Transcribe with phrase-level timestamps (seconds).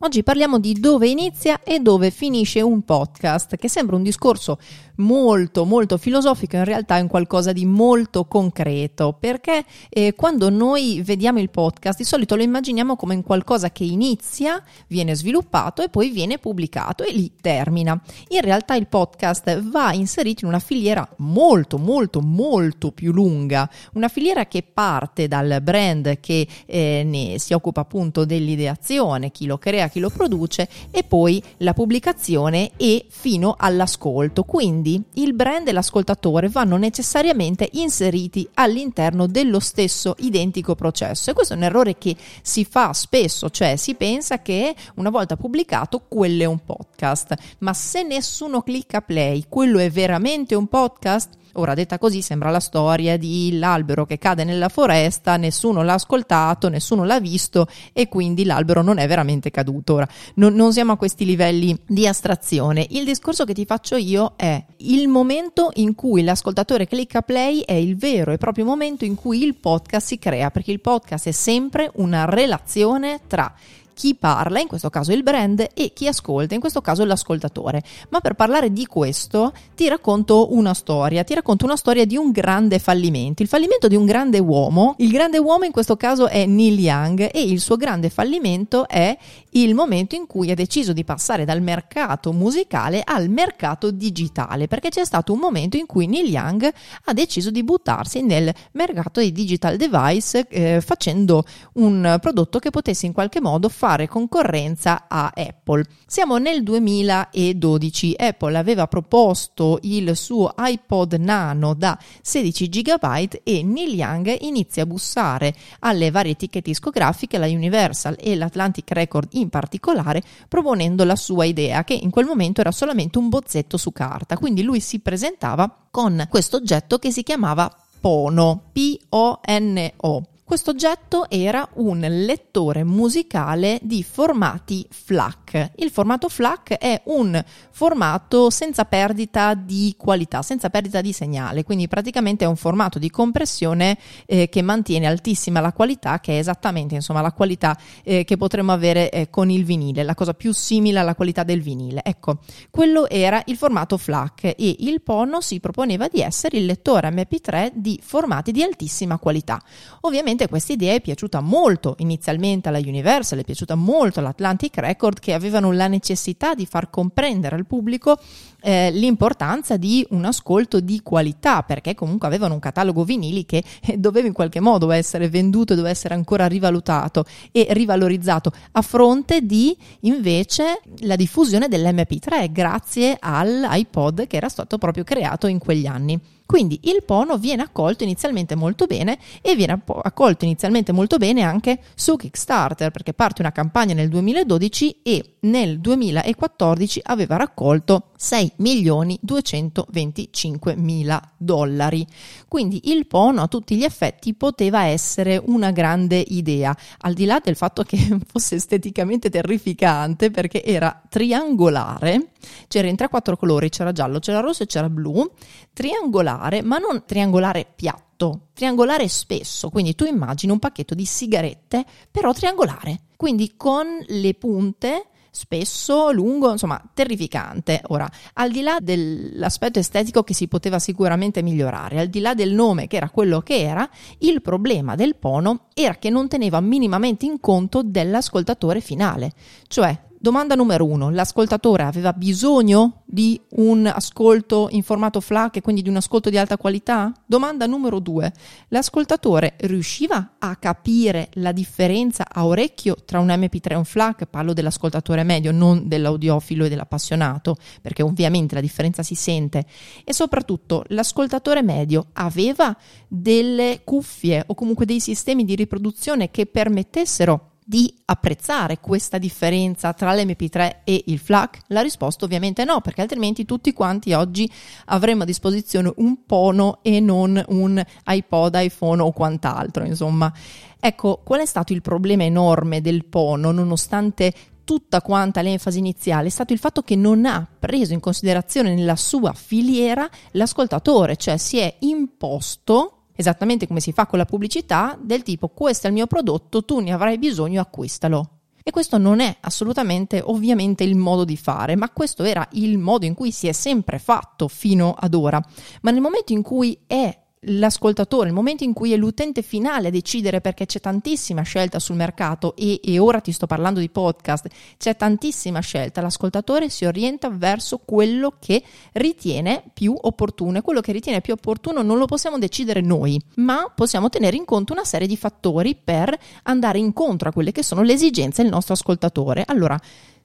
[0.00, 4.56] Oggi parliamo di dove inizia e dove finisce un podcast, che sembra un discorso
[4.98, 11.02] molto molto filosofico, in realtà è un qualcosa di molto concreto, perché eh, quando noi
[11.04, 15.88] vediamo il podcast di solito lo immaginiamo come un qualcosa che inizia, viene sviluppato e
[15.88, 18.00] poi viene pubblicato e lì termina.
[18.28, 24.08] In realtà il podcast va inserito in una filiera molto molto molto più lunga, una
[24.08, 29.87] filiera che parte dal brand che eh, ne si occupa appunto dell'ideazione, chi lo crea,
[29.88, 34.44] chi lo produce e poi la pubblicazione e fino all'ascolto.
[34.44, 41.54] Quindi il brand e l'ascoltatore vanno necessariamente inseriti all'interno dello stesso identico processo e questo
[41.54, 46.42] è un errore che si fa spesso, cioè si pensa che una volta pubblicato quello
[46.42, 51.37] è un podcast, ma se nessuno clicca play, quello è veramente un podcast?
[51.52, 56.68] Ora, detta così, sembra la storia di l'albero che cade nella foresta, nessuno l'ha ascoltato,
[56.68, 59.94] nessuno l'ha visto e quindi l'albero non è veramente caduto.
[59.94, 62.86] Ora, non, non siamo a questi livelli di astrazione.
[62.90, 67.72] Il discorso che ti faccio io è il momento in cui l'ascoltatore clicca play è
[67.72, 71.32] il vero e proprio momento in cui il podcast si crea, perché il podcast è
[71.32, 73.52] sempre una relazione tra
[73.98, 77.82] chi parla, in questo caso il brand, e chi ascolta, in questo caso l'ascoltatore.
[78.10, 82.30] Ma per parlare di questo ti racconto una storia, ti racconto una storia di un
[82.30, 84.94] grande fallimento, il fallimento di un grande uomo.
[84.98, 89.18] Il grande uomo in questo caso è Neil Young e il suo grande fallimento è
[89.52, 94.90] il momento in cui ha deciso di passare dal mercato musicale al mercato digitale, perché
[94.90, 96.72] c'è stato un momento in cui Neil Young
[97.06, 101.42] ha deciso di buttarsi nel mercato dei digital device eh, facendo
[101.74, 105.82] un prodotto che potesse in qualche modo fare fare concorrenza a Apple.
[106.06, 113.94] Siamo nel 2012, Apple aveva proposto il suo iPod Nano da 16 GB e Neil
[113.94, 120.22] Young inizia a bussare alle varie etichette discografiche, la Universal e l'Atlantic Record in particolare,
[120.48, 124.62] proponendo la sua idea che in quel momento era solamente un bozzetto su carta, quindi
[124.62, 130.26] lui si presentava con questo oggetto che si chiamava Pono, P-O-N-O.
[130.48, 135.72] Questo oggetto era un lettore musicale di formati FLAC.
[135.76, 137.38] Il formato FLAC è un
[137.70, 143.10] formato senza perdita di qualità, senza perdita di segnale, quindi praticamente è un formato di
[143.10, 148.38] compressione eh, che mantiene altissima la qualità, che è esattamente insomma, la qualità eh, che
[148.38, 152.00] potremmo avere eh, con il vinile, la cosa più simile alla qualità del vinile.
[152.02, 152.38] Ecco,
[152.70, 157.72] quello era il formato FLAC e il Pono si proponeva di essere il lettore MP3
[157.74, 159.60] di formati di altissima qualità.
[160.00, 165.18] Ovviamente Ovviamente questa idea è piaciuta molto inizialmente alla Universal, è piaciuta molto all'Atlantic Record
[165.18, 168.16] che avevano la necessità di far comprendere al pubblico
[168.60, 173.96] eh, l'importanza di un ascolto di qualità perché comunque avevano un catalogo vinili che eh,
[173.96, 179.76] doveva in qualche modo essere venduto, doveva essere ancora rivalutato e rivalorizzato a fronte di
[180.00, 186.37] invece la diffusione dell'MP3 grazie all'iPod che era stato proprio creato in quegli anni.
[186.48, 191.78] Quindi il Pono viene accolto inizialmente molto bene e viene accolto inizialmente molto bene anche
[191.94, 199.18] su Kickstarter perché parte una campagna nel 2012 e nel 2014 aveva raccolto 6 milioni
[199.20, 202.06] 225 mila dollari.
[202.48, 207.42] Quindi il Pono a tutti gli effetti poteva essere una grande idea, al di là
[207.44, 212.30] del fatto che fosse esteticamente terrificante perché era triangolare,
[212.68, 215.30] c'era in 3-4 colori, c'era giallo, c'era rosso e c'era blu,
[215.72, 222.32] triangolare, ma non triangolare piatto, triangolare spesso, quindi tu immagini un pacchetto di sigarette, però
[222.32, 227.80] triangolare, quindi con le punte spesso, lungo, insomma, terrificante.
[227.88, 232.52] Ora, al di là dell'aspetto estetico che si poteva sicuramente migliorare, al di là del
[232.52, 233.88] nome che era quello che era,
[234.18, 239.32] il problema del Pono era che non teneva minimamente in conto dell'ascoltatore finale,
[239.68, 245.80] cioè Domanda numero uno, l'ascoltatore aveva bisogno di un ascolto in formato FLAC e quindi
[245.80, 247.12] di un ascolto di alta qualità?
[247.24, 248.32] Domanda numero due,
[248.70, 254.26] l'ascoltatore riusciva a capire la differenza a orecchio tra un MP3 e un FLAC?
[254.26, 259.66] Parlo dell'ascoltatore medio, non dell'audiofilo e dell'appassionato, perché ovviamente la differenza si sente.
[260.02, 262.76] E soprattutto, l'ascoltatore medio aveva
[263.06, 270.14] delle cuffie o comunque dei sistemi di riproduzione che permettessero di apprezzare questa differenza tra
[270.14, 271.58] l'MP3 e il FLAC?
[271.66, 274.50] La risposta ovviamente no, perché altrimenti tutti quanti oggi
[274.86, 280.32] avremmo a disposizione un Pono e non un iPod, iPhone o quant'altro, insomma.
[280.80, 284.32] Ecco, qual è stato il problema enorme del Pono, nonostante
[284.64, 288.96] tutta quanta l'enfasi iniziale è stato il fatto che non ha preso in considerazione nella
[288.96, 295.24] sua filiera l'ascoltatore, cioè si è imposto esattamente come si fa con la pubblicità, del
[295.24, 298.30] tipo questo è il mio prodotto, tu ne avrai bisogno, acquistalo.
[298.62, 303.06] E questo non è assolutamente ovviamente il modo di fare, ma questo era il modo
[303.06, 305.44] in cui si è sempre fatto fino ad ora.
[305.82, 309.90] Ma nel momento in cui è l'ascoltatore, il momento in cui è l'utente finale a
[309.90, 314.48] decidere perché c'è tantissima scelta sul mercato e, e, ora ti sto parlando di podcast,
[314.76, 318.62] c'è tantissima scelta, l'ascoltatore si orienta verso quello che
[318.92, 323.72] ritiene più opportuno e quello che ritiene più opportuno non lo possiamo decidere noi, ma
[323.74, 327.82] possiamo tenere in conto una serie di fattori per andare incontro a quelle che sono
[327.82, 329.44] le esigenze del nostro ascoltatore.
[329.46, 329.78] Allora,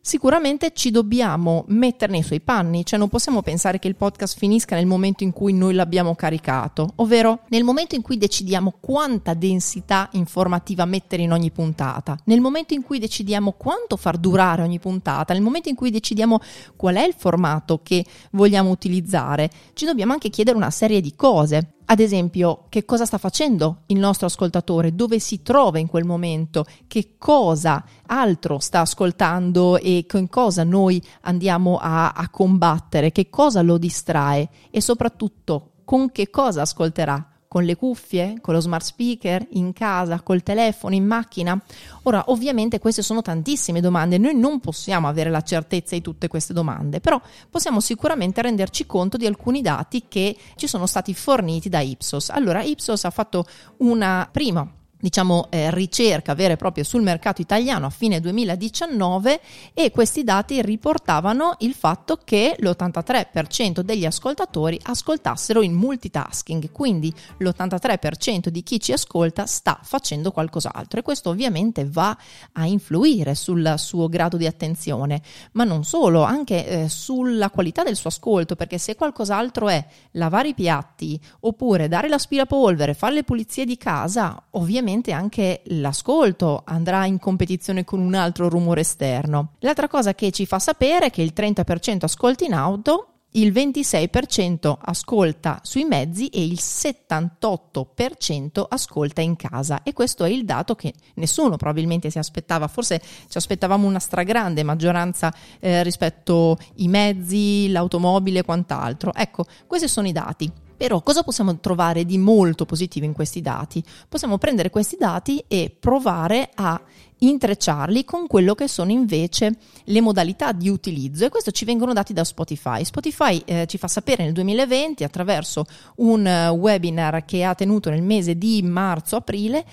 [0.06, 4.76] sicuramente ci dobbiamo mettere nei suoi panni, cioè non possiamo pensare che il podcast finisca
[4.76, 10.10] nel momento in cui noi l'abbiamo caricato, ovvero nel momento in cui decidiamo quanta densità
[10.12, 15.32] informativa mettere in ogni puntata, nel momento in cui decidiamo quanto far durare ogni puntata,
[15.32, 16.38] nel momento in cui decidiamo
[16.76, 21.76] qual è il formato che vogliamo utilizzare, ci dobbiamo anche chiedere una serie di cose.
[21.94, 26.66] Ad esempio, che cosa sta facendo il nostro ascoltatore, dove si trova in quel momento,
[26.88, 33.62] che cosa altro sta ascoltando e con cosa noi andiamo a, a combattere, che cosa
[33.62, 34.50] lo distrae?
[34.72, 40.22] E soprattutto con che cosa ascolterà con le cuffie, con lo smart speaker, in casa,
[40.22, 41.56] col telefono, in macchina?
[42.04, 46.52] Ora, ovviamente queste sono tantissime domande, noi non possiamo avere la certezza di tutte queste
[46.52, 47.22] domande, però
[47.52, 52.32] possiamo sicuramente renderci conto di alcuni dati che ci sono stati forniti da Ipsos.
[52.32, 53.46] Allora, Ipsos ha fatto
[53.78, 54.68] una prima
[55.04, 59.42] diciamo, eh, ricerca vera e propria sul mercato italiano a fine 2019
[59.74, 68.48] e questi dati riportavano il fatto che l'83% degli ascoltatori ascoltassero in multitasking, quindi l'83%
[68.48, 72.18] di chi ci ascolta sta facendo qualcos'altro e questo ovviamente va
[72.54, 75.22] a influire sul suo grado di attenzione,
[75.52, 80.48] ma non solo, anche eh, sulla qualità del suo ascolto, perché se qualcos'altro è lavare
[80.48, 87.06] i piatti oppure dare l'aspirapolvere, fare le pulizie di casa, ovviamente ovviamente anche l'ascolto andrà
[87.06, 89.54] in competizione con un altro rumore esterno.
[89.60, 94.78] L'altra cosa che ci fa sapere è che il 30% ascolta in auto il 26%
[94.80, 100.94] ascolta sui mezzi e il 78% ascolta in casa e questo è il dato che
[101.16, 108.38] nessuno probabilmente si aspettava, forse ci aspettavamo una stragrande maggioranza eh, rispetto ai mezzi, l'automobile
[108.40, 109.12] e quant'altro.
[109.16, 110.52] Ecco, questi sono i dati.
[110.76, 113.84] Però cosa possiamo trovare di molto positivo in questi dati?
[114.10, 116.82] Possiamo prendere questi dati e provare a
[117.20, 119.56] intrecciarli con quello che sono invece
[119.86, 122.84] le modalità di utilizzo e questo ci vengono dati da Spotify.
[122.84, 125.66] Spotify eh, ci fa sapere nel 2020 attraverso
[125.98, 129.66] un uh, webinar che ha tenuto nel mese di marzo-aprile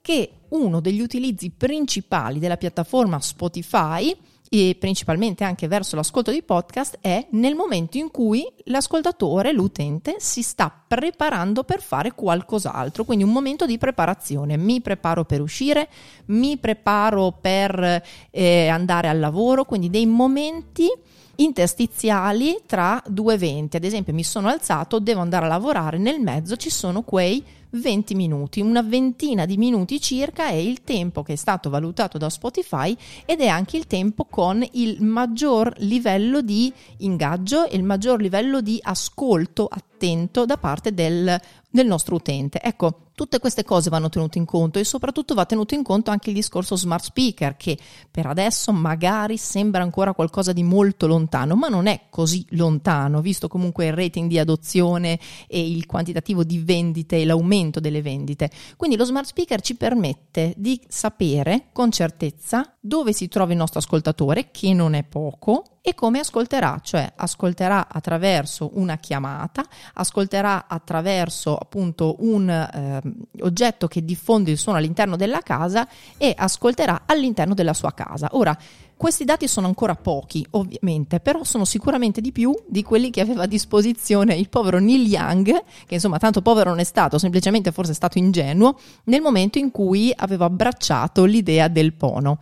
[0.00, 4.14] che uno degli utilizzi principali della piattaforma Spotify
[4.56, 10.42] e principalmente anche verso l'ascolto di podcast è nel momento in cui l'ascoltatore, l'utente, si
[10.42, 14.56] sta preparando per fare qualcos'altro, quindi un momento di preparazione.
[14.56, 15.88] Mi preparo per uscire,
[16.26, 20.86] mi preparo per eh, andare al lavoro, quindi dei momenti
[21.34, 23.76] interstiziali tra due eventi.
[23.76, 27.44] Ad esempio, mi sono alzato, devo andare a lavorare, nel mezzo ci sono quei
[27.74, 32.30] 20 minuti, una ventina di minuti circa è il tempo che è stato valutato da
[32.30, 38.20] Spotify ed è anche il tempo con il maggior livello di ingaggio e il maggior
[38.20, 41.40] livello di ascolto attento da parte del,
[41.74, 42.60] del nostro utente.
[42.62, 46.30] Ecco, Tutte queste cose vanno tenute in conto e soprattutto va tenuto in conto anche
[46.30, 47.78] il discorso smart speaker che
[48.10, 53.46] per adesso magari sembra ancora qualcosa di molto lontano, ma non è così lontano, visto
[53.46, 58.50] comunque il rating di adozione e il quantitativo di vendite e l'aumento delle vendite.
[58.76, 63.78] Quindi lo smart speaker ci permette di sapere con certezza dove si trova il nostro
[63.78, 69.62] ascoltatore, che non è poco, e come ascolterà, cioè ascolterà attraverso una chiamata,
[69.92, 73.02] ascolterà attraverso appunto un eh,
[73.42, 75.86] oggetto che diffonde il suono all'interno della casa
[76.16, 78.30] e ascolterà all'interno della sua casa.
[78.32, 78.56] Ora,
[78.96, 83.42] questi dati sono ancora pochi, ovviamente, però sono sicuramente di più di quelli che aveva
[83.42, 87.92] a disposizione il povero Neil Young, che insomma tanto povero non è stato, semplicemente forse
[87.92, 92.38] è stato ingenuo, nel momento in cui aveva abbracciato l'idea del pono.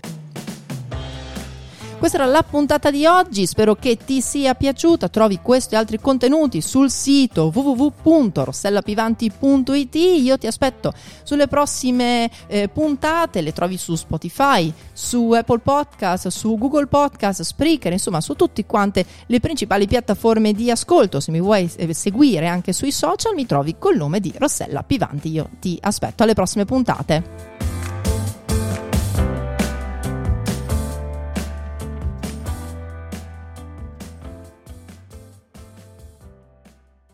[2.02, 5.08] Questa era la puntata di oggi, spero che ti sia piaciuta.
[5.08, 9.94] Trovi questi e altri contenuti sul sito www.rossellapivanti.it.
[9.94, 10.92] Io ti aspetto
[11.22, 17.92] sulle prossime eh, puntate, le trovi su Spotify, su Apple Podcast, su Google Podcast, Spreaker,
[17.92, 21.20] insomma su tutte quante le principali piattaforme di ascolto.
[21.20, 25.30] Se mi vuoi eh, seguire anche sui social mi trovi col nome di Rossella Pivanti.
[25.30, 27.71] Io ti aspetto alle prossime puntate.